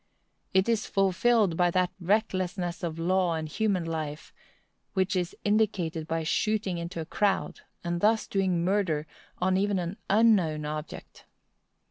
[0.51, 4.33] It is fulfilled by that recklessness of law and human life
[4.93, 9.05] which is indicated by shooting into a crowd, and thus doing murder
[9.37, 11.25] on even an unknown object.